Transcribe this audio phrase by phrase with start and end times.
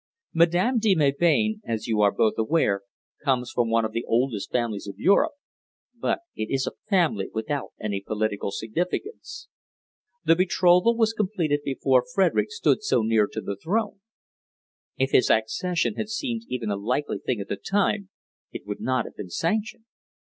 [0.33, 2.81] Madame de Melbain, as you are both aware,
[3.23, 5.33] comes from one of the oldest families of Europe,
[5.93, 9.47] but it is a family without any political significance.
[10.25, 14.01] The betrothal was completed before Frederick stood so near to the throne.
[14.97, 18.09] If his accession had seemed even a likely thing at the time,
[18.51, 19.85] it would not have been sanctioned.